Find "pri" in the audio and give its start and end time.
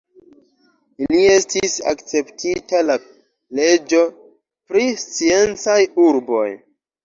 4.73-4.91